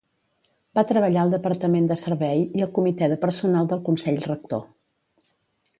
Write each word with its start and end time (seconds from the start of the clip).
Va 0.77 0.83
treballar 0.91 1.25
al 1.25 1.33
Departament 1.35 1.89
de 1.91 1.97
Servei, 2.05 2.41
i 2.61 2.65
al 2.67 2.73
Comitè 2.79 3.11
de 3.13 3.19
Personal 3.27 3.73
del 3.75 3.87
Consell 3.91 4.23
Rector. 4.29 4.67